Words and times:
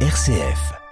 RCF. 0.00 0.85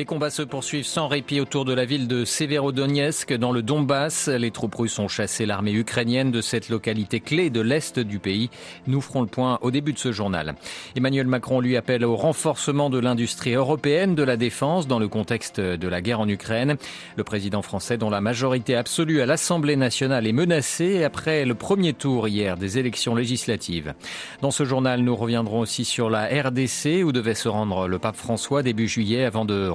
Les 0.00 0.06
combats 0.06 0.30
se 0.30 0.40
poursuivent 0.40 0.86
sans 0.86 1.08
répit 1.08 1.40
autour 1.40 1.66
de 1.66 1.74
la 1.74 1.84
ville 1.84 2.08
de 2.08 2.24
Severodonetsk 2.24 3.34
dans 3.34 3.52
le 3.52 3.60
Donbass. 3.60 4.28
Les 4.28 4.50
troupes 4.50 4.76
russes 4.76 4.98
ont 4.98 5.08
chassé 5.08 5.44
l'armée 5.44 5.74
ukrainienne 5.74 6.30
de 6.30 6.40
cette 6.40 6.70
localité 6.70 7.20
clé 7.20 7.50
de 7.50 7.60
l'est 7.60 7.98
du 7.98 8.18
pays. 8.18 8.48
Nous 8.86 9.02
ferons 9.02 9.20
le 9.20 9.26
point 9.26 9.58
au 9.60 9.70
début 9.70 9.92
de 9.92 9.98
ce 9.98 10.10
journal. 10.10 10.54
Emmanuel 10.96 11.26
Macron 11.26 11.60
lui 11.60 11.76
appelle 11.76 12.02
au 12.06 12.16
renforcement 12.16 12.88
de 12.88 12.98
l'industrie 12.98 13.52
européenne 13.52 14.14
de 14.14 14.22
la 14.22 14.38
défense 14.38 14.86
dans 14.86 14.98
le 14.98 15.06
contexte 15.06 15.60
de 15.60 15.86
la 15.86 16.00
guerre 16.00 16.20
en 16.20 16.28
Ukraine. 16.30 16.78
Le 17.16 17.22
président 17.22 17.60
français 17.60 17.98
dont 17.98 18.08
la 18.08 18.22
majorité 18.22 18.76
absolue 18.76 19.20
à 19.20 19.26
l'Assemblée 19.26 19.76
nationale 19.76 20.26
est 20.26 20.32
menacée 20.32 21.04
après 21.04 21.44
le 21.44 21.54
premier 21.54 21.92
tour 21.92 22.26
hier 22.26 22.56
des 22.56 22.78
élections 22.78 23.14
législatives. 23.14 23.92
Dans 24.40 24.50
ce 24.50 24.64
journal, 24.64 25.02
nous 25.02 25.14
reviendrons 25.14 25.60
aussi 25.60 25.84
sur 25.84 26.08
la 26.08 26.24
RDC 26.24 27.04
où 27.04 27.12
devait 27.12 27.34
se 27.34 27.50
rendre 27.50 27.86
le 27.86 27.98
pape 27.98 28.16
François 28.16 28.62
début 28.62 28.88
juillet 28.88 29.26
avant 29.26 29.44
de 29.44 29.68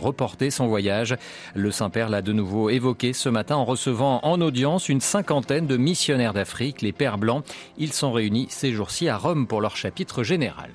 son 0.50 0.68
voyage. 0.68 1.16
Le 1.54 1.72
Saint-Père 1.72 2.10
l'a 2.10 2.22
de 2.22 2.34
nouveau 2.34 2.70
évoqué 2.70 3.14
ce 3.14 3.30
matin 3.30 3.56
en 3.56 3.66
recevant 3.66 4.20
en 4.24 4.42
audience 4.42 4.90
une 4.90 5.02
cinquantaine 5.02 5.68
de 5.68 5.78
missionnaires 5.78 6.34
d'Afrique, 6.34 6.82
les 6.82 6.92
Pères 6.92 7.18
Blancs. 7.18 7.46
Ils 7.78 7.94
sont 7.94 8.12
réunis 8.12 8.48
ces 8.50 8.72
jours-ci 8.72 9.10
à 9.10 9.18
Rome 9.18 9.48
pour 9.48 9.62
leur 9.62 9.76
chapitre 9.76 10.24
général. 10.24 10.70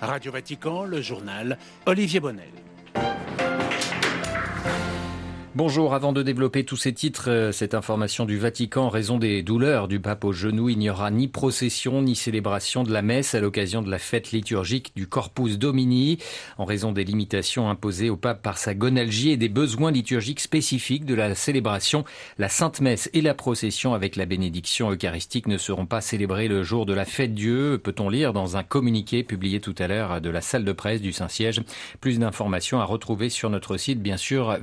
Radio 0.00 0.32
Vatican, 0.32 0.84
le 0.84 1.00
journal, 1.00 1.58
Olivier 1.86 2.20
Bonnel. 2.20 2.50
Bonjour, 5.62 5.92
avant 5.92 6.14
de 6.14 6.22
développer 6.22 6.64
tous 6.64 6.78
ces 6.78 6.94
titres, 6.94 7.28
euh, 7.28 7.52
cette 7.52 7.74
information 7.74 8.24
du 8.24 8.38
Vatican, 8.38 8.84
en 8.84 8.88
raison 8.88 9.18
des 9.18 9.42
douleurs 9.42 9.88
du 9.88 10.00
pape 10.00 10.24
au 10.24 10.32
genou, 10.32 10.70
il 10.70 10.78
n'y 10.78 10.88
aura 10.88 11.10
ni 11.10 11.28
procession 11.28 12.00
ni 12.00 12.16
célébration 12.16 12.82
de 12.82 12.90
la 12.90 13.02
messe 13.02 13.34
à 13.34 13.40
l'occasion 13.40 13.82
de 13.82 13.90
la 13.90 13.98
fête 13.98 14.32
liturgique 14.32 14.92
du 14.96 15.06
Corpus 15.06 15.58
Domini, 15.58 16.16
en 16.56 16.64
raison 16.64 16.92
des 16.92 17.04
limitations 17.04 17.68
imposées 17.68 18.08
au 18.08 18.16
pape 18.16 18.40
par 18.40 18.56
sa 18.56 18.72
gonalgie 18.74 19.32
et 19.32 19.36
des 19.36 19.50
besoins 19.50 19.90
liturgiques 19.90 20.40
spécifiques 20.40 21.04
de 21.04 21.14
la 21.14 21.34
célébration. 21.34 22.06
La 22.38 22.48
Sainte 22.48 22.80
Messe 22.80 23.10
et 23.12 23.20
la 23.20 23.34
procession 23.34 23.92
avec 23.92 24.16
la 24.16 24.24
bénédiction 24.24 24.90
eucharistique 24.90 25.46
ne 25.46 25.58
seront 25.58 25.84
pas 25.84 26.00
célébrées 26.00 26.48
le 26.48 26.62
jour 26.62 26.86
de 26.86 26.94
la 26.94 27.04
fête 27.04 27.34
Dieu, 27.34 27.78
peut-on 27.84 28.08
lire 28.08 28.32
dans 28.32 28.56
un 28.56 28.62
communiqué 28.62 29.24
publié 29.24 29.60
tout 29.60 29.74
à 29.78 29.88
l'heure 29.88 30.22
de 30.22 30.30
la 30.30 30.40
salle 30.40 30.64
de 30.64 30.72
presse 30.72 31.02
du 31.02 31.12
Saint-Siège. 31.12 31.60
Plus 32.00 32.18
d'informations 32.18 32.80
à 32.80 32.86
retrouver 32.86 33.28
sur 33.28 33.50
notre 33.50 33.76
site, 33.76 34.00
bien 34.00 34.16
sûr, 34.16 34.56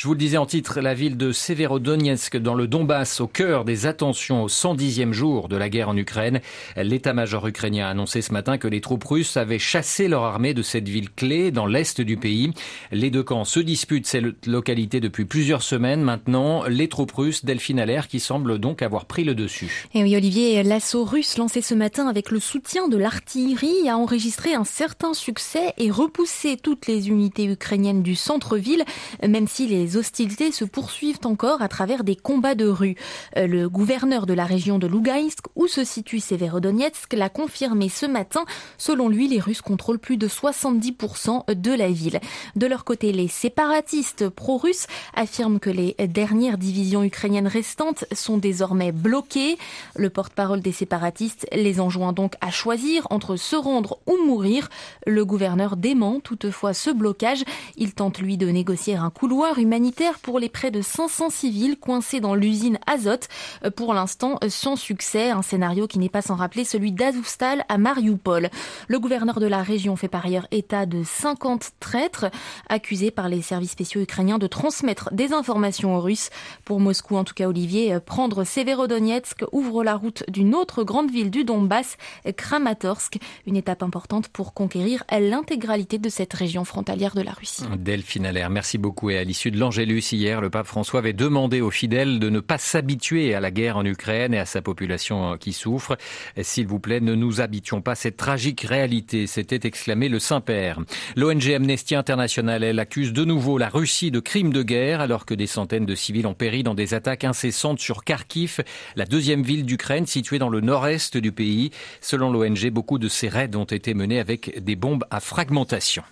Je 0.00 0.06
vous 0.06 0.14
le 0.14 0.18
disais 0.18 0.38
en 0.38 0.46
titre, 0.46 0.80
la 0.80 0.94
ville 0.94 1.18
de 1.18 1.30
Severodonetsk 1.30 2.38
dans 2.38 2.54
le 2.54 2.66
Donbass, 2.66 3.20
au 3.20 3.26
cœur 3.26 3.66
des 3.66 3.84
attentions 3.84 4.44
au 4.44 4.48
110e 4.48 5.12
jour 5.12 5.48
de 5.48 5.56
la 5.56 5.68
guerre 5.68 5.90
en 5.90 5.96
Ukraine. 5.98 6.40
L'état-major 6.74 7.46
ukrainien 7.46 7.86
a 7.86 7.90
annoncé 7.90 8.22
ce 8.22 8.32
matin 8.32 8.56
que 8.56 8.66
les 8.66 8.80
troupes 8.80 9.04
russes 9.04 9.36
avaient 9.36 9.58
chassé 9.58 10.08
leur 10.08 10.22
armée 10.22 10.54
de 10.54 10.62
cette 10.62 10.88
ville 10.88 11.10
clé 11.10 11.50
dans 11.50 11.66
l'est 11.66 12.00
du 12.00 12.16
pays. 12.16 12.50
Les 12.92 13.10
deux 13.10 13.22
camps 13.22 13.44
se 13.44 13.60
disputent 13.60 14.06
cette 14.06 14.46
localité 14.46 15.00
depuis 15.00 15.26
plusieurs 15.26 15.62
semaines 15.62 16.00
maintenant. 16.00 16.64
Les 16.66 16.88
troupes 16.88 17.12
russes, 17.12 17.44
Delphine 17.44 17.78
Allaire, 17.78 18.08
qui 18.08 18.20
semblent 18.20 18.58
donc 18.58 18.80
avoir 18.80 19.04
pris 19.04 19.24
le 19.24 19.34
dessus. 19.34 19.86
Et 19.92 20.02
oui, 20.02 20.16
Olivier, 20.16 20.62
l'assaut 20.62 21.04
russe 21.04 21.36
lancé 21.36 21.60
ce 21.60 21.74
matin 21.74 22.08
avec 22.08 22.30
le 22.30 22.40
soutien 22.40 22.88
de 22.88 22.96
l'artillerie 22.96 23.86
a 23.86 23.98
enregistré 23.98 24.54
un 24.54 24.64
certain 24.64 25.12
succès 25.12 25.74
et 25.76 25.90
repoussé 25.90 26.56
toutes 26.56 26.86
les 26.86 27.10
unités 27.10 27.44
ukrainiennes 27.44 28.02
du 28.02 28.14
centre-ville 28.14 28.84
même 29.26 29.48
si 29.48 29.66
les 29.66 29.96
hostilités 29.96 30.52
se 30.52 30.64
poursuivent 30.64 31.20
encore 31.24 31.62
à 31.62 31.68
travers 31.68 32.04
des 32.04 32.16
combats 32.16 32.54
de 32.54 32.66
rue. 32.66 32.96
Euh, 33.36 33.46
le 33.46 33.68
gouverneur 33.68 34.26
de 34.26 34.34
la 34.34 34.44
région 34.44 34.78
de 34.78 34.86
Lugansk, 34.86 35.46
où 35.56 35.66
se 35.66 35.84
situe 35.84 36.20
Severodonetsk, 36.20 37.12
l'a 37.12 37.28
confirmé 37.28 37.88
ce 37.88 38.06
matin. 38.06 38.44
Selon 38.78 39.08
lui, 39.08 39.28
les 39.28 39.40
Russes 39.40 39.62
contrôlent 39.62 39.98
plus 39.98 40.16
de 40.16 40.28
70% 40.28 41.54
de 41.54 41.72
la 41.72 41.90
ville. 41.90 42.20
De 42.56 42.66
leur 42.66 42.84
côté, 42.84 43.12
les 43.12 43.28
séparatistes 43.28 44.28
pro-russes 44.28 44.86
affirment 45.14 45.60
que 45.60 45.70
les 45.70 45.94
dernières 46.08 46.58
divisions 46.58 47.02
ukrainiennes 47.02 47.46
restantes 47.46 48.04
sont 48.12 48.38
désormais 48.38 48.92
bloquées. 48.92 49.58
Le 49.96 50.10
porte-parole 50.10 50.60
des 50.60 50.72
séparatistes 50.72 51.46
les 51.52 51.80
enjoint 51.80 52.12
donc 52.12 52.34
à 52.40 52.50
choisir 52.50 53.06
entre 53.10 53.36
se 53.36 53.56
rendre 53.56 53.98
ou 54.06 54.16
mourir. 54.24 54.68
Le 55.06 55.24
gouverneur 55.24 55.76
dément 55.76 56.20
toutefois 56.20 56.74
ce 56.74 56.90
blocage. 56.90 57.44
Il 57.76 57.94
tente 57.94 58.18
lui 58.18 58.36
de 58.36 58.48
négocier 58.48 58.79
un 58.88 59.10
couloir 59.10 59.58
humanitaire 59.58 60.18
pour 60.18 60.38
les 60.38 60.48
près 60.48 60.70
de 60.70 60.80
500 60.80 61.30
civils 61.30 61.78
coincés 61.78 62.20
dans 62.20 62.34
l'usine 62.34 62.78
Azot. 62.86 63.28
Euh, 63.64 63.70
pour 63.70 63.92
l'instant, 63.92 64.38
sans 64.48 64.76
succès, 64.76 65.30
un 65.30 65.42
scénario 65.42 65.86
qui 65.86 65.98
n'est 65.98 66.08
pas 66.08 66.22
sans 66.22 66.34
rappeler 66.34 66.64
celui 66.64 66.90
d'Azovstal 66.90 67.64
à 67.68 67.78
Mariupol. 67.78 68.48
Le 68.88 68.98
gouverneur 68.98 69.38
de 69.38 69.46
la 69.46 69.62
région 69.62 69.96
fait 69.96 70.08
par 70.08 70.24
ailleurs 70.24 70.46
état 70.50 70.86
de 70.86 71.02
50 71.04 71.72
traîtres 71.78 72.26
accusés 72.68 73.10
par 73.10 73.28
les 73.28 73.42
services 73.42 73.72
spéciaux 73.72 74.00
ukrainiens 74.00 74.38
de 74.38 74.46
transmettre 74.46 75.12
des 75.12 75.32
informations 75.32 75.94
aux 75.96 76.00
Russes. 76.00 76.30
Pour 76.64 76.80
Moscou, 76.80 77.16
en 77.16 77.24
tout 77.24 77.34
cas, 77.34 77.48
Olivier, 77.48 77.94
euh, 77.94 78.00
prendre 78.00 78.44
Severodonetsk 78.44 79.44
ouvre 79.52 79.84
la 79.84 79.94
route 79.94 80.24
d'une 80.28 80.54
autre 80.54 80.84
grande 80.84 81.10
ville 81.10 81.30
du 81.30 81.44
Donbass, 81.44 81.98
Kramatorsk, 82.36 83.18
une 83.46 83.56
étape 83.56 83.82
importante 83.82 84.28
pour 84.28 84.54
conquérir 84.54 85.04
l'intégralité 85.10 85.98
de 85.98 86.08
cette 86.08 86.32
région 86.32 86.64
frontalière 86.64 87.14
de 87.14 87.22
la 87.22 87.32
Russie. 87.32 87.64
Delphine 87.76 88.26
Allaire, 88.26 88.50
merci 88.50 88.69
beaucoup. 88.78 89.10
Et 89.10 89.18
à 89.18 89.24
l'issue 89.24 89.50
de 89.50 89.58
l'Angélus 89.58 90.12
hier, 90.12 90.40
le 90.40 90.50
pape 90.50 90.66
François 90.66 91.00
avait 91.00 91.12
demandé 91.12 91.60
aux 91.60 91.70
fidèles 91.70 92.18
de 92.18 92.30
ne 92.30 92.40
pas 92.40 92.58
s'habituer 92.58 93.34
à 93.34 93.40
la 93.40 93.50
guerre 93.50 93.76
en 93.76 93.84
Ukraine 93.84 94.34
et 94.34 94.38
à 94.38 94.46
sa 94.46 94.62
population 94.62 95.36
qui 95.38 95.52
souffre. 95.52 95.96
S'il 96.40 96.66
vous 96.66 96.78
plaît, 96.78 97.00
ne 97.00 97.14
nous 97.14 97.40
habitions 97.40 97.80
pas 97.80 97.94
cette 97.94 98.16
tragique 98.16 98.62
réalité, 98.62 99.26
s'était 99.26 99.66
exclamé 99.66 100.08
le 100.08 100.18
Saint-Père. 100.18 100.80
L'ONG 101.16 101.50
Amnesty 101.50 101.94
International, 101.94 102.62
elle 102.62 102.78
accuse 102.78 103.12
de 103.12 103.24
nouveau 103.24 103.58
la 103.58 103.68
Russie 103.68 104.10
de 104.10 104.20
crimes 104.20 104.52
de 104.52 104.62
guerre 104.62 105.00
alors 105.00 105.26
que 105.26 105.34
des 105.34 105.46
centaines 105.46 105.86
de 105.86 105.94
civils 105.94 106.26
ont 106.26 106.34
péri 106.34 106.62
dans 106.62 106.74
des 106.74 106.94
attaques 106.94 107.24
incessantes 107.24 107.80
sur 107.80 108.04
Kharkiv, 108.04 108.60
la 108.96 109.04
deuxième 109.04 109.42
ville 109.42 109.64
d'Ukraine 109.64 110.06
située 110.06 110.38
dans 110.38 110.48
le 110.48 110.60
nord-est 110.60 111.16
du 111.16 111.32
pays. 111.32 111.70
Selon 112.00 112.32
l'ONG, 112.32 112.70
beaucoup 112.70 112.98
de 112.98 113.08
ces 113.08 113.28
raids 113.28 113.56
ont 113.56 113.64
été 113.64 113.94
menés 113.94 114.20
avec 114.20 114.62
des 114.62 114.76
bombes 114.76 115.04
à 115.10 115.20
fragmentation. 115.20 116.02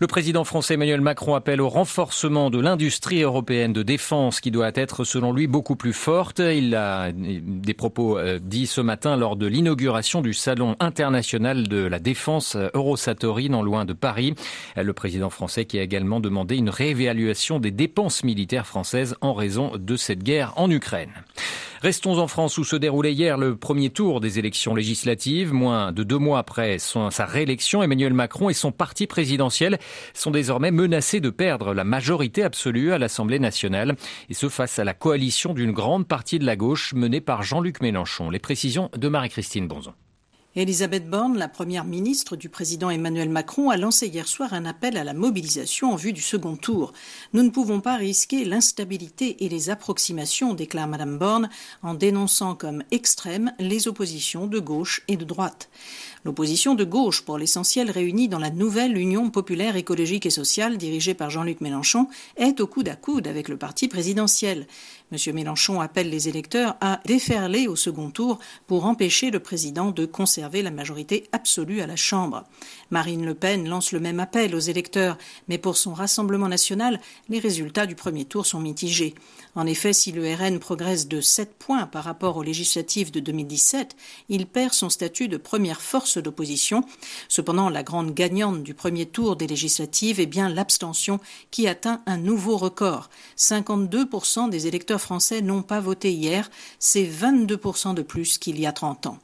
Le 0.00 0.06
président 0.06 0.44
français 0.44 0.74
Emmanuel 0.74 1.00
Macron 1.00 1.34
appelle 1.34 1.60
au 1.60 1.68
renforcement 1.68 2.50
de 2.50 2.60
l'industrie 2.60 3.22
européenne 3.22 3.72
de 3.72 3.82
défense 3.82 4.40
qui 4.40 4.50
doit 4.50 4.72
être 4.74 5.04
selon 5.04 5.32
lui 5.32 5.46
beaucoup 5.46 5.76
plus 5.76 5.92
forte. 5.92 6.40
Il 6.40 6.74
a 6.74 7.12
des 7.12 7.74
propos 7.74 8.18
euh, 8.18 8.38
dits 8.42 8.66
ce 8.66 8.80
matin 8.80 9.16
lors 9.16 9.36
de 9.36 9.46
l'inauguration 9.46 10.20
du 10.20 10.34
salon 10.34 10.76
international 10.80 11.68
de 11.68 11.86
la 11.86 11.98
défense 11.98 12.56
euh, 12.56 12.68
Eurosatori 12.74 13.50
non 13.50 13.62
loin 13.62 13.84
de 13.84 13.92
Paris. 13.92 14.34
Le 14.76 14.92
président 14.92 15.30
français 15.30 15.64
qui 15.64 15.78
a 15.78 15.82
également 15.82 16.20
demandé 16.20 16.56
une 16.56 16.70
réévaluation 16.70 17.60
des 17.60 17.70
dépenses 17.70 18.24
militaires 18.24 18.66
françaises 18.66 19.16
en 19.20 19.34
raison 19.34 19.72
de 19.78 19.96
cette 19.96 20.22
guerre 20.22 20.52
en 20.56 20.70
Ukraine. 20.70 21.10
Restons 21.84 22.16
en 22.16 22.28
France 22.28 22.56
où 22.56 22.64
se 22.64 22.76
déroulait 22.76 23.12
hier 23.12 23.36
le 23.36 23.56
premier 23.56 23.90
tour 23.90 24.22
des 24.22 24.38
élections 24.38 24.74
législatives. 24.74 25.52
Moins 25.52 25.92
de 25.92 26.02
deux 26.02 26.16
mois 26.16 26.38
après 26.38 26.78
son, 26.78 27.10
sa 27.10 27.26
réélection, 27.26 27.82
Emmanuel 27.82 28.14
Macron 28.14 28.48
et 28.48 28.54
son 28.54 28.72
parti 28.72 29.06
présidentiel 29.06 29.78
sont 30.14 30.30
désormais 30.30 30.70
menacés 30.70 31.20
de 31.20 31.28
perdre 31.28 31.74
la 31.74 31.84
majorité 31.84 32.42
absolue 32.42 32.94
à 32.94 32.98
l'Assemblée 32.98 33.38
nationale. 33.38 33.96
Et 34.30 34.34
ce 34.34 34.48
face 34.48 34.78
à 34.78 34.84
la 34.84 34.94
coalition 34.94 35.52
d'une 35.52 35.72
grande 35.72 36.08
partie 36.08 36.38
de 36.38 36.46
la 36.46 36.56
gauche 36.56 36.94
menée 36.94 37.20
par 37.20 37.42
Jean-Luc 37.42 37.82
Mélenchon. 37.82 38.30
Les 38.30 38.38
précisions 38.38 38.88
de 38.96 39.08
Marie-Christine 39.08 39.68
Bonzon. 39.68 39.92
Elisabeth 40.56 41.10
Borne, 41.10 41.36
la 41.36 41.48
première 41.48 41.84
ministre 41.84 42.36
du 42.36 42.48
président 42.48 42.88
Emmanuel 42.88 43.28
Macron, 43.28 43.70
a 43.70 43.76
lancé 43.76 44.06
hier 44.06 44.28
soir 44.28 44.52
un 44.52 44.66
appel 44.66 44.96
à 44.96 45.02
la 45.02 45.12
mobilisation 45.12 45.92
en 45.92 45.96
vue 45.96 46.12
du 46.12 46.20
second 46.20 46.54
tour. 46.54 46.92
Nous 47.32 47.42
ne 47.42 47.50
pouvons 47.50 47.80
pas 47.80 47.96
risquer 47.96 48.44
l'instabilité 48.44 49.44
et 49.44 49.48
les 49.48 49.68
approximations, 49.68 50.54
déclare 50.54 50.86
Madame 50.86 51.18
Borne, 51.18 51.50
en 51.82 51.94
dénonçant 51.94 52.54
comme 52.54 52.84
extrêmes 52.92 53.52
les 53.58 53.88
oppositions 53.88 54.46
de 54.46 54.60
gauche 54.60 55.02
et 55.08 55.16
de 55.16 55.24
droite. 55.24 55.70
L'opposition 56.24 56.76
de 56.76 56.84
gauche, 56.84 57.22
pour 57.22 57.36
l'essentiel 57.36 57.90
réunie 57.90 58.28
dans 58.28 58.38
la 58.38 58.50
nouvelle 58.50 58.96
Union 58.96 59.30
populaire 59.30 59.74
écologique 59.74 60.24
et 60.24 60.30
sociale 60.30 60.78
dirigée 60.78 61.14
par 61.14 61.30
Jean-Luc 61.30 61.60
Mélenchon, 61.62 62.06
est 62.36 62.60
au 62.60 62.68
coude 62.68 62.88
à 62.88 62.94
coude 62.94 63.26
avec 63.26 63.48
le 63.48 63.56
parti 63.56 63.88
présidentiel. 63.88 64.68
M. 65.12 65.34
Mélenchon 65.34 65.80
appelle 65.80 66.10
les 66.10 66.28
électeurs 66.28 66.76
à 66.80 67.00
déferler 67.04 67.68
au 67.68 67.76
second 67.76 68.10
tour 68.10 68.38
pour 68.66 68.86
empêcher 68.86 69.30
le 69.30 69.38
président 69.38 69.90
de 69.90 70.06
conserver 70.06 70.62
la 70.62 70.70
majorité 70.70 71.24
absolue 71.32 71.80
à 71.80 71.86
la 71.86 71.96
Chambre. 71.96 72.44
Marine 72.90 73.24
Le 73.24 73.34
Pen 73.34 73.68
lance 73.68 73.92
le 73.92 74.00
même 74.00 74.18
appel 74.18 74.54
aux 74.54 74.60
électeurs, 74.60 75.18
mais 75.48 75.58
pour 75.58 75.76
son 75.76 75.94
Rassemblement 75.94 76.48
national, 76.48 77.00
les 77.28 77.38
résultats 77.38 77.86
du 77.86 77.94
premier 77.94 78.24
tour 78.24 78.46
sont 78.46 78.60
mitigés. 78.60 79.14
En 79.54 79.66
effet, 79.66 79.92
si 79.92 80.10
le 80.10 80.34
RN 80.34 80.58
progresse 80.58 81.06
de 81.06 81.20
7 81.20 81.54
points 81.54 81.86
par 81.86 82.04
rapport 82.04 82.36
aux 82.36 82.42
législatives 82.42 83.12
de 83.12 83.20
2017, 83.20 83.94
il 84.28 84.46
perd 84.46 84.72
son 84.72 84.88
statut 84.88 85.28
de 85.28 85.36
première 85.36 85.80
force 85.80 86.18
d'opposition. 86.18 86.84
Cependant, 87.28 87.68
la 87.68 87.84
grande 87.84 88.14
gagnante 88.14 88.62
du 88.62 88.74
premier 88.74 89.06
tour 89.06 89.36
des 89.36 89.46
législatives 89.46 90.18
est 90.18 90.26
bien 90.26 90.48
l'abstention 90.48 91.20
qui 91.50 91.68
atteint 91.68 92.02
un 92.06 92.16
nouveau 92.16 92.56
record. 92.56 93.10
52% 93.36 94.50
des 94.50 94.66
électeurs 94.66 94.93
français 94.98 95.40
n'ont 95.40 95.62
pas 95.62 95.80
voté 95.80 96.12
hier. 96.12 96.50
C'est 96.78 97.04
22% 97.04 97.94
de 97.94 98.02
plus 98.02 98.38
qu'il 98.38 98.58
y 98.58 98.66
a 98.66 98.72
30 98.72 99.06
ans. 99.06 99.18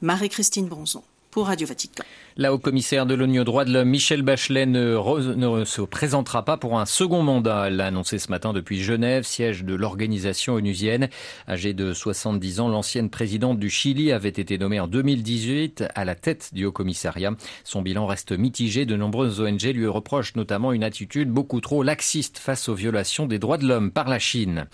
Marie-Christine 0.00 0.66
Bronzon 0.66 1.02
pour 1.30 1.46
Radio 1.46 1.66
Vatican. 1.66 2.04
La 2.36 2.54
haut-commissaire 2.54 3.04
de 3.04 3.14
l'ONU 3.14 3.40
aux 3.40 3.44
droits 3.44 3.64
de 3.64 3.72
l'homme, 3.72 3.88
Michel 3.88 4.22
Bachelet, 4.22 4.64
ne, 4.64 5.64
se 5.64 5.82
présentera 5.82 6.44
pas 6.44 6.56
pour 6.56 6.78
un 6.78 6.86
second 6.86 7.22
mandat. 7.22 7.66
Elle 7.66 7.76
l'a 7.76 7.86
annoncé 7.86 8.20
ce 8.20 8.30
matin 8.30 8.52
depuis 8.52 8.80
Genève, 8.80 9.24
siège 9.24 9.64
de 9.64 9.74
l'organisation 9.74 10.54
onusienne. 10.54 11.08
Âgée 11.48 11.72
de 11.74 11.92
70 11.92 12.60
ans, 12.60 12.68
l'ancienne 12.68 13.10
présidente 13.10 13.58
du 13.58 13.70
Chili 13.70 14.12
avait 14.12 14.28
été 14.28 14.56
nommée 14.56 14.78
en 14.78 14.86
2018 14.86 15.84
à 15.94 16.04
la 16.04 16.14
tête 16.14 16.50
du 16.52 16.64
haut-commissariat. 16.64 17.32
Son 17.64 17.82
bilan 17.82 18.06
reste 18.06 18.30
mitigé. 18.30 18.86
De 18.86 18.96
nombreuses 18.96 19.40
ONG 19.40 19.62
lui 19.62 19.88
reprochent 19.88 20.36
notamment 20.36 20.72
une 20.72 20.84
attitude 20.84 21.30
beaucoup 21.30 21.60
trop 21.60 21.82
laxiste 21.82 22.38
face 22.38 22.68
aux 22.68 22.74
violations 22.74 23.26
des 23.26 23.40
droits 23.40 23.58
de 23.58 23.66
l'homme 23.66 23.90
par 23.90 24.08
la 24.08 24.20
Chine. 24.20 24.66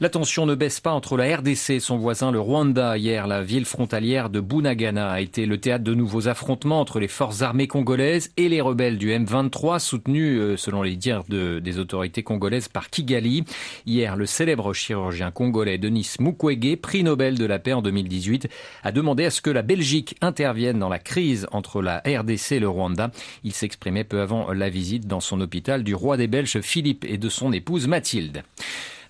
La 0.00 0.08
tension 0.08 0.44
ne 0.44 0.56
baisse 0.56 0.80
pas 0.80 0.90
entre 0.90 1.16
la 1.16 1.36
RDC 1.36 1.70
et 1.70 1.80
son 1.80 1.96
voisin 1.96 2.32
le 2.32 2.40
Rwanda. 2.40 2.98
Hier, 2.98 3.28
la 3.28 3.42
ville 3.44 3.64
frontalière 3.64 4.28
de 4.28 4.40
Bunagana 4.40 5.12
a 5.12 5.20
été 5.20 5.46
le 5.46 5.58
théâtre 5.58 5.84
de 5.84 5.93
nouveaux 5.94 6.28
affrontements 6.28 6.80
entre 6.80 7.00
les 7.00 7.08
forces 7.08 7.42
armées 7.42 7.66
congolaises 7.66 8.32
et 8.36 8.48
les 8.48 8.60
rebelles 8.60 8.98
du 8.98 9.10
M23, 9.10 9.78
soutenus, 9.78 10.38
euh, 10.38 10.56
selon 10.56 10.82
les 10.82 10.96
dires 10.96 11.22
des 11.28 11.78
autorités 11.78 12.22
congolaises, 12.22 12.68
par 12.68 12.90
Kigali. 12.90 13.44
Hier, 13.86 14.16
le 14.16 14.26
célèbre 14.26 14.72
chirurgien 14.72 15.30
congolais 15.30 15.78
Denis 15.78 16.14
Mukwege, 16.20 16.76
prix 16.76 17.02
Nobel 17.02 17.38
de 17.38 17.44
la 17.46 17.58
paix 17.58 17.72
en 17.72 17.82
2018, 17.82 18.48
a 18.82 18.92
demandé 18.92 19.24
à 19.24 19.30
ce 19.30 19.40
que 19.40 19.50
la 19.50 19.62
Belgique 19.62 20.16
intervienne 20.20 20.78
dans 20.78 20.88
la 20.88 20.98
crise 20.98 21.46
entre 21.52 21.82
la 21.82 22.02
RDC 22.06 22.52
et 22.52 22.60
le 22.60 22.68
Rwanda. 22.68 23.10
Il 23.42 23.52
s'exprimait 23.52 24.04
peu 24.04 24.20
avant 24.20 24.52
la 24.52 24.70
visite 24.70 25.06
dans 25.06 25.20
son 25.20 25.40
hôpital 25.40 25.84
du 25.84 25.94
roi 25.94 26.16
des 26.16 26.26
Belges 26.26 26.60
Philippe 26.60 27.04
et 27.04 27.18
de 27.18 27.28
son 27.28 27.52
épouse 27.52 27.86
Mathilde. 27.86 28.42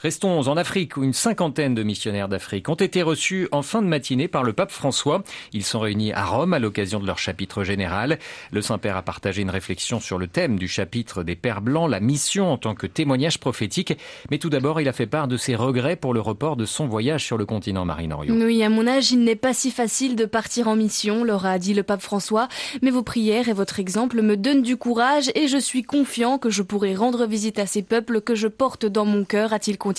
Restons 0.05 0.49
en 0.49 0.59
Afrique 0.59 0.99
où 0.99 1.03
une 1.03 1.15
cinquantaine 1.15 1.75
de 1.75 1.83
missionnaires 1.83 2.29
d'Afrique 2.29 2.69
ont 2.69 2.75
été 2.75 3.01
reçus 3.01 3.49
en 3.53 3.63
fin 3.63 3.81
de 3.81 3.87
matinée 3.87 4.29
par 4.29 4.45
le 4.45 4.53
pape 4.53 4.71
François. 4.71 5.25
Ils 5.55 5.65
sont 5.65 5.81
réunis 5.81 6.13
à 6.13 6.27
Rome 6.27 6.53
à 6.53 6.59
l'occasion 6.59 7.01
de 7.01 7.07
leur 7.07 7.17
chapitre 7.17 7.65
général. 7.65 8.19
Le 8.53 8.61
Saint-Père 8.61 8.99
a 8.99 9.03
partagé 9.03 9.41
une 9.41 9.49
réflexion 9.49 10.01
sur 10.01 10.19
le 10.19 10.27
thème 10.27 10.59
du 10.59 10.69
chapitre 10.69 11.23
des 11.23 11.37
Pères 11.37 11.63
Blancs, 11.63 11.89
la 11.91 12.01
mission 12.01 12.53
en 12.53 12.59
tant 12.59 12.75
que 12.75 12.87
témoignage 12.87 13.41
prophétique. 13.41 13.97
Mais 14.31 14.37
tout 14.37 14.51
d'abord, 14.51 14.79
il 14.79 14.89
a 14.89 14.93
fait 14.93 15.07
part 15.07 15.27
de 15.27 15.39
ses 15.39 15.57
regrets 15.57 15.97
pour 15.97 16.13
le 16.13 16.21
report 16.21 16.57
de 16.57 16.67
son 16.67 16.87
voyage 16.87 17.25
sur 17.25 17.39
le 17.39 17.47
continent 17.47 17.87
Marine-Orion. 17.87 18.35
Oui, 18.35 18.63
à 18.63 18.69
mon 18.69 18.87
âge, 18.87 19.11
il 19.11 19.25
n'est 19.25 19.37
pas 19.37 19.55
si 19.55 19.71
facile 19.71 20.17
de 20.17 20.27
partir 20.27 20.69
en 20.69 20.77
mission, 20.77 21.25
leur 21.25 21.47
a 21.47 21.59
dit 21.59 21.73
le 21.73 21.83
pape 21.83 22.03
François. 22.03 22.49
Mais 22.83 22.91
vos 22.91 23.03
prières 23.03 23.49
et 23.49 23.55
votre 23.55 23.81
exemple 23.81 24.21
me 24.21 24.37
donnent 24.37 24.61
du 24.61 24.77
courage 24.77 25.31
et 25.35 25.49
je 25.49 25.57
suis 25.57 25.83
confiant 25.83 26.37
que 26.37 26.51
je 26.51 26.61
pourrai 26.61 26.95
rendre 26.95 27.25
visite 27.25 27.59
à 27.59 27.65
ces 27.65 27.81
peuples 27.81 28.21
que 28.21 28.35
je 28.35 28.49
porte 28.49 28.85
dans 28.85 29.07
mon 29.07 29.25
cœur, 29.25 29.55
a-t-il 29.55 29.79
continué 29.79 29.94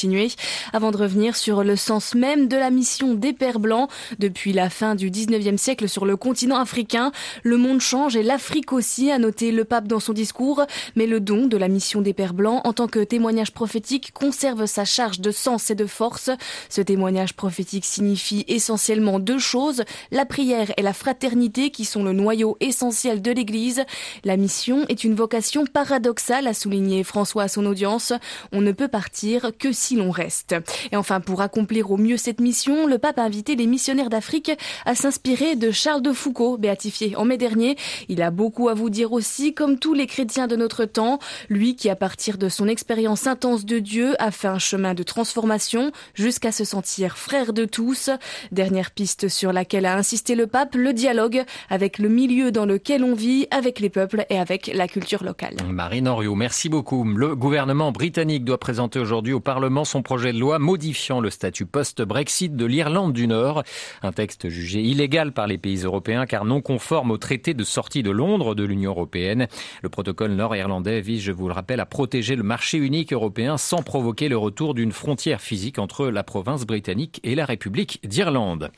avant 0.74 0.92
de 0.92 0.98
revenir 0.98 1.36
sur 1.36 1.64
le 1.64 1.76
sens 1.76 2.16
même 2.16 2.48
de 2.48 2.58
la 2.58 2.70
mission 2.70 3.14
des 3.14 3.34
Pères 3.34 3.60
Blancs. 3.60 3.90
Depuis 4.20 4.52
la 4.52 4.70
fin 4.70 4.96
du 4.96 5.10
19e 5.10 5.58
siècle 5.58 5.88
sur 5.88 6.06
le 6.06 6.18
continent 6.18 6.58
africain, 6.58 7.12
le 7.44 7.58
monde 7.58 7.80
change 7.80 8.16
et 8.16 8.24
l'Afrique 8.24 8.74
aussi, 8.74 9.12
a 9.12 9.20
noté 9.20 9.52
le 9.52 9.64
pape 9.64 9.88
dans 9.88 10.00
son 10.00 10.14
discours. 10.14 10.66
Mais 10.96 11.08
le 11.08 11.20
don 11.20 11.48
de 11.48 11.58
la 11.58 11.68
mission 11.68 12.02
des 12.02 12.14
Pères 12.14 12.34
Blancs 12.34 12.62
en 12.66 12.74
tant 12.74 12.88
que 12.88 13.04
témoignage 13.04 13.52
prophétique 13.52 14.12
conserve 14.14 14.66
sa 14.66 14.86
charge 14.86 15.22
de 15.22 15.32
sens 15.32 15.70
et 15.70 15.76
de 15.76 15.86
force. 15.86 16.30
Ce 16.70 16.82
témoignage 16.82 17.34
prophétique 17.34 17.86
signifie 17.86 18.44
essentiellement 18.48 19.20
deux 19.20 19.40
choses, 19.40 19.84
la 20.12 20.26
prière 20.26 20.72
et 20.78 20.82
la 20.82 20.94
fraternité 20.94 21.70
qui 21.70 21.86
sont 21.86 22.04
le 22.04 22.14
noyau 22.14 22.58
essentiel 22.60 23.22
de 23.22 23.32
l'Église. 23.32 23.84
La 24.24 24.36
mission 24.36 24.86
est 24.90 25.04
une 25.04 25.16
vocation 25.16 25.66
paradoxale, 25.66 26.48
a 26.48 26.54
souligné 26.54 27.04
François 27.04 27.44
à 27.44 27.48
son 27.48 27.66
audience. 27.66 28.14
On 28.52 28.62
ne 28.62 28.72
peut 28.72 28.88
partir 28.88 29.52
que 29.58 29.72
si 29.76 29.96
l'on 29.96 30.10
reste. 30.10 30.56
Et 30.92 30.96
enfin, 30.96 31.20
pour 31.20 31.42
accomplir 31.42 31.92
au 31.92 31.98
mieux 31.98 32.18
cette 32.18 32.42
mission, 32.42 32.88
le 32.88 32.98
pape 32.98 33.20
a 33.20 33.24
invité 33.24 33.56
les 33.56 33.68
missionnaires 33.68 34.10
d'Afrique 34.10 34.52
à 34.86 34.96
s'inspirer 34.96 35.56
de 35.56 35.72
Charles 35.72 36.02
de 36.02 36.14
Foucault, 36.14 36.58
béatifié 36.58 37.16
en 37.16 37.26
mai 37.26 37.38
dernier. 37.38 37.78
Il 38.10 38.22
a 38.22 38.32
beaucoup 38.32 38.70
à 38.70 38.74
vous 38.74 38.90
dire 38.90 39.12
aussi, 39.12 39.54
comme 39.54 39.78
tous 39.78 39.94
les 39.94 40.08
chrétiens 40.08 40.48
de 40.48 40.56
notre 40.56 40.86
temps, 40.86 41.20
lui 41.50 41.76
qui, 41.76 41.90
à 41.90 41.96
partir 41.96 42.38
de 42.38 42.50
son 42.50 42.68
expérience 42.68 43.28
intense 43.28 43.66
de 43.66 43.80
Dieu, 43.80 44.16
a 44.20 44.32
fait 44.32 44.48
un 44.48 44.60
chemin 44.60 44.94
de 44.94 45.04
transformation 45.04 45.92
jusqu'à 46.14 46.52
se 46.52 46.64
sentir 46.64 47.18
frère 47.18 47.54
de 47.54 47.66
tous. 47.66 48.10
Dernière 48.52 48.92
piste 48.92 49.28
sur 49.28 49.52
laquelle 49.54 49.86
a 49.86 49.98
insisté 49.98 50.36
le 50.36 50.48
pape, 50.48 50.76
le 50.76 50.94
dialogue 50.94 51.44
avec 51.70 52.00
le 52.00 52.10
milieu 52.10 52.52
dans 52.52 52.66
lequel 52.66 53.04
on 53.04 53.14
vit, 53.14 53.48
avec 53.52 53.80
les 53.80 53.90
peuples 53.90 54.26
et 54.30 54.40
avec 54.40 54.72
la 54.74 54.88
culture 54.88 55.24
locale. 55.24 55.56
Marine 55.70 56.08
Henriot, 56.08 56.36
merci 56.36 56.70
beaucoup. 56.70 57.04
Le 57.04 57.36
gouvernement 57.36 57.92
britannique 57.92 58.46
doit 58.46 58.60
présenter 58.60 59.00
aujourd'hui 59.00 59.34
au 59.34 59.40
Parlement 59.40 59.65
son 59.86 60.02
projet 60.02 60.34
de 60.34 60.40
loi 60.40 60.60
modifiant 60.60 61.20
le 61.20 61.30
statut 61.30 61.66
post-Brexit 61.66 62.56
de 62.56 62.66
l'Irlande 62.66 63.14
du 63.14 63.28
Nord. 63.28 63.64
Un 64.04 64.12
texte 64.12 64.50
jugé 64.50 64.82
illégal 64.82 65.32
par 65.32 65.48
les 65.48 65.58
pays 65.58 65.84
européens 65.84 66.26
car 66.26 66.46
non 66.46 66.62
conforme 66.62 67.12
au 67.12 67.18
traité 67.18 67.54
de 67.54 67.64
sortie 67.64 68.04
de 68.04 68.12
Londres 68.12 68.56
de 68.56 68.64
l'Union 68.64 68.92
européenne. 68.92 69.48
Le 69.82 69.90
protocole 69.90 70.32
nord-irlandais 70.32 71.02
vise, 71.02 71.22
je 71.22 71.32
vous 71.32 71.48
le 71.48 71.54
rappelle, 71.54 71.80
à 71.80 71.86
protéger 71.86 72.36
le 72.36 72.44
marché 72.44 72.78
unique 72.78 73.14
européen 73.14 73.58
sans 73.58 73.82
provoquer 73.82 74.30
le 74.30 74.38
retour 74.38 74.74
d'une 74.74 74.92
frontière 74.92 75.42
physique 75.42 75.80
entre 75.80 76.08
la 76.08 76.24
province 76.24 76.66
britannique 76.66 77.20
et 77.24 77.36
la 77.36 77.46
République 77.46 78.00
d'Irlande. 78.04 78.72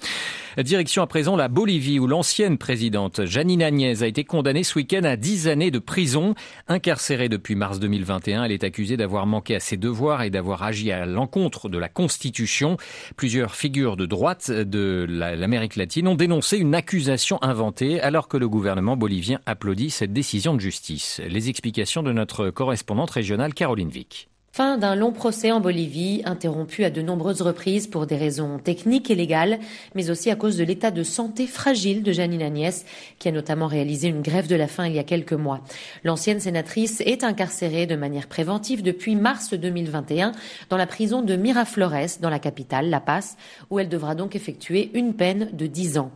Direction 0.57 1.03
à 1.03 1.07
présent 1.07 1.35
la 1.35 1.49
Bolivie 1.49 1.99
où 1.99 2.07
l'ancienne 2.07 2.57
présidente 2.57 3.25
Janine 3.25 3.61
Agnès 3.61 4.01
a 4.01 4.07
été 4.07 4.23
condamnée 4.23 4.63
ce 4.63 4.79
week-end 4.79 5.03
à 5.03 5.15
10 5.15 5.47
années 5.49 5.69
de 5.69 5.77
prison. 5.77 6.33
Incarcérée 6.67 7.29
depuis 7.29 7.55
mars 7.55 7.79
2021, 7.79 8.43
elle 8.43 8.51
est 8.51 8.63
accusée 8.63 8.97
d'avoir 8.97 9.27
manqué 9.27 9.55
à 9.55 9.59
ses 9.59 9.77
devoirs 9.77 10.23
et 10.23 10.29
d'avoir 10.29 10.63
agi 10.63 10.76
à 10.91 11.05
l'encontre 11.05 11.69
de 11.69 11.77
la 11.77 11.89
Constitution. 11.89 12.77
Plusieurs 13.15 13.55
figures 13.55 13.97
de 13.97 14.05
droite 14.05 14.51
de 14.51 15.05
l'Amérique 15.09 15.75
latine 15.75 16.07
ont 16.07 16.15
dénoncé 16.15 16.57
une 16.57 16.75
accusation 16.75 17.41
inventée 17.41 17.99
alors 18.01 18.27
que 18.27 18.37
le 18.37 18.47
gouvernement 18.47 18.97
bolivien 18.97 19.39
applaudit 19.45 19.89
cette 19.89 20.13
décision 20.13 20.53
de 20.53 20.59
justice. 20.59 21.21
Les 21.27 21.49
explications 21.49 22.03
de 22.03 22.11
notre 22.11 22.49
correspondante 22.49 23.11
régionale 23.11 23.53
Caroline 23.53 23.89
Vic. 23.89 24.29
Fin 24.57 24.79
d'un 24.79 24.95
long 24.95 25.11
procès 25.11 25.51
en 25.51 25.59
Bolivie, 25.59 26.23
interrompu 26.25 26.83
à 26.83 26.89
de 26.89 27.03
nombreuses 27.03 27.43
reprises 27.43 27.85
pour 27.85 28.07
des 28.07 28.15
raisons 28.15 28.57
techniques 28.57 29.11
et 29.11 29.13
légales, 29.13 29.59
mais 29.93 30.09
aussi 30.09 30.31
à 30.31 30.35
cause 30.35 30.57
de 30.57 30.63
l'état 30.63 30.89
de 30.89 31.03
santé 31.03 31.45
fragile 31.45 32.01
de 32.01 32.11
Janine 32.11 32.41
Agnès, 32.41 32.83
qui 33.19 33.27
a 33.27 33.31
notamment 33.31 33.67
réalisé 33.67 34.07
une 34.07 34.23
grève 34.23 34.47
de 34.47 34.55
la 34.55 34.67
faim 34.67 34.87
il 34.87 34.95
y 34.95 34.97
a 34.97 35.03
quelques 35.03 35.33
mois. 35.33 35.61
L'ancienne 36.03 36.39
sénatrice 36.39 37.01
est 37.01 37.23
incarcérée 37.23 37.85
de 37.85 37.95
manière 37.95 38.25
préventive 38.25 38.81
depuis 38.81 39.15
mars 39.15 39.53
2021 39.53 40.31
dans 40.71 40.77
la 40.77 40.87
prison 40.87 41.21
de 41.21 41.35
Miraflores, 41.35 42.17
dans 42.19 42.31
la 42.31 42.39
capitale, 42.39 42.89
La 42.89 42.99
Paz, 42.99 43.37
où 43.69 43.77
elle 43.77 43.89
devra 43.89 44.15
donc 44.15 44.35
effectuer 44.35 44.89
une 44.95 45.13
peine 45.13 45.51
de 45.53 45.67
10 45.67 45.99
ans. 45.99 46.09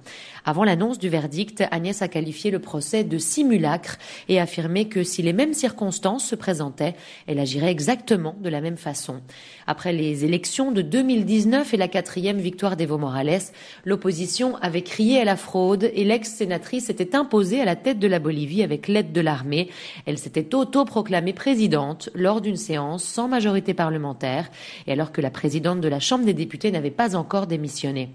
Avant 0.46 0.64
l'annonce 0.64 0.98
du 0.98 1.10
verdict, 1.10 1.64
Agnès 1.70 2.02
a 2.02 2.08
qualifié 2.08 2.50
le 2.50 2.58
procès 2.58 3.04
de 3.04 3.20
simulacre 3.20 4.00
et 4.30 4.40
affirmé 4.40 4.88
que 4.88 5.04
si 5.04 5.22
les 5.22 5.34
mêmes 5.34 5.54
circonstances 5.54 6.26
se 6.26 6.34
présentaient, 6.34 6.96
elle 7.28 7.38
agirait 7.38 7.70
exactement 7.70 8.31
de 8.40 8.50
la 8.50 8.62
même 8.62 8.78
façon. 8.78 9.22
Après 9.68 9.94
les 9.94 10.26
élections 10.26 10.72
de 10.72 10.82
2019 10.82 11.74
et 11.74 11.78
la 11.78 11.88
quatrième 11.88 12.40
victoire 12.40 12.76
d'Evo 12.76 12.98
Morales, 12.98 13.42
l'opposition 13.86 14.56
avait 14.58 14.82
crié 14.82 15.20
à 15.20 15.26
la 15.26 15.36
fraude 15.36 15.90
et 15.94 16.04
l'ex-sénatrice 16.04 16.86
s'était 16.86 17.16
imposée 17.16 17.62
à 17.62 17.66
la 17.66 17.76
tête 17.76 18.00
de 18.00 18.08
la 18.08 18.20
Bolivie 18.20 18.64
avec 18.64 18.88
l'aide 18.88 19.12
de 19.12 19.22
l'armée. 19.22 19.70
Elle 20.06 20.18
s'était 20.18 20.56
auto-proclamée 20.56 21.34
présidente 21.34 22.10
lors 22.14 22.42
d'une 22.42 22.58
séance 22.58 23.04
sans 23.04 23.28
majorité 23.28 23.74
parlementaire 23.74 24.50
et 24.88 24.92
alors 24.92 25.12
que 25.12 25.22
la 25.22 25.32
présidente 25.32 25.82
de 25.82 25.88
la 25.88 26.00
Chambre 26.00 26.26
des 26.26 26.34
députés 26.34 26.72
n'avait 26.72 26.92
pas 26.92 27.16
encore 27.16 27.48
démissionné. 27.48 28.10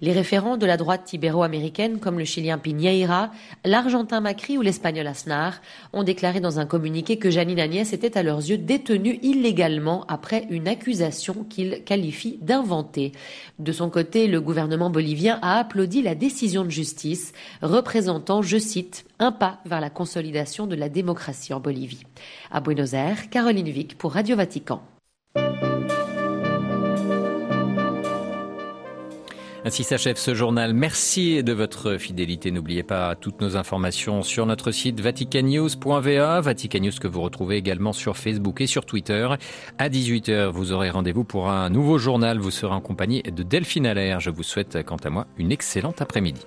Les 0.00 0.12
référents 0.12 0.56
de 0.56 0.66
la 0.66 0.76
droite 0.76 1.12
ibéro-américaine 1.12 1.98
comme 1.98 2.18
le 2.18 2.24
Chilien 2.24 2.58
Piñeira, 2.58 3.30
l'Argentin 3.64 4.20
Macri 4.20 4.58
ou 4.58 4.62
l'Espagnol 4.62 5.06
Aznar 5.06 5.60
ont 5.92 6.02
déclaré 6.02 6.40
dans 6.40 6.58
un 6.58 6.66
communiqué 6.66 7.16
que 7.18 7.30
Janine 7.30 7.60
Agnès 7.60 7.92
était 7.92 8.18
à 8.18 8.22
leurs 8.22 8.38
yeux 8.38 8.58
détenue 8.58 9.18
illégalement 9.56 10.04
après 10.08 10.46
une 10.50 10.68
accusation 10.68 11.44
qu'ils 11.48 11.82
qualifient 11.84 12.38
d'inventée. 12.42 13.12
De 13.58 13.72
son 13.72 13.88
côté, 13.88 14.28
le 14.28 14.42
gouvernement 14.42 14.90
bolivien 14.90 15.38
a 15.40 15.58
applaudi 15.58 16.02
la 16.02 16.14
décision 16.14 16.62
de 16.62 16.70
justice, 16.70 17.32
représentant, 17.62 18.42
je 18.42 18.58
cite, 18.58 19.06
un 19.18 19.32
pas 19.32 19.60
vers 19.64 19.80
la 19.80 19.88
consolidation 19.88 20.66
de 20.66 20.76
la 20.76 20.90
démocratie 20.90 21.54
en 21.54 21.60
Bolivie. 21.60 22.04
À 22.50 22.60
Buenos 22.60 22.92
Aires, 22.92 23.30
Caroline 23.30 23.70
Vic 23.70 23.96
pour 23.96 24.12
Radio 24.12 24.36
Vatican. 24.36 24.82
Ainsi 29.66 29.82
s'achève 29.82 30.16
ce 30.16 30.32
journal. 30.32 30.74
Merci 30.74 31.42
de 31.42 31.52
votre 31.52 31.96
fidélité. 31.96 32.52
N'oubliez 32.52 32.84
pas 32.84 33.16
toutes 33.16 33.40
nos 33.40 33.56
informations 33.56 34.22
sur 34.22 34.46
notre 34.46 34.70
site 34.70 35.00
vaticanews.va, 35.00 36.40
Vatican 36.40 36.78
que 37.00 37.08
vous 37.08 37.20
retrouvez 37.20 37.56
également 37.56 37.92
sur 37.92 38.16
Facebook 38.16 38.60
et 38.60 38.68
sur 38.68 38.86
Twitter. 38.86 39.28
À 39.78 39.88
18h, 39.88 40.50
vous 40.50 40.70
aurez 40.70 40.90
rendez-vous 40.90 41.24
pour 41.24 41.48
un 41.48 41.68
nouveau 41.68 41.98
journal. 41.98 42.38
Vous 42.38 42.52
serez 42.52 42.74
en 42.74 42.80
compagnie 42.80 43.24
de 43.24 43.42
Delphine 43.42 43.88
Allaire. 43.88 44.20
Je 44.20 44.30
vous 44.30 44.44
souhaite, 44.44 44.84
quant 44.84 44.98
à 45.02 45.10
moi, 45.10 45.26
une 45.36 45.50
excellente 45.50 46.00
après-midi. 46.00 46.42